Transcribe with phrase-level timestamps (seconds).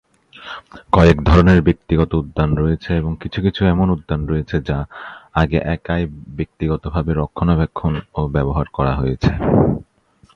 [0.93, 4.79] কয়েক ধরনের ব্যক্তিগত উদ্যান রয়েছে এবং কিছু কিছু এমন উদ্যান রয়েছে যা
[5.33, 6.03] আগে একাই
[6.37, 9.31] ব্যক্তিগতভাবে রক্ষণাবেক্ষণ ও ব্যবহার করা হয়েছে।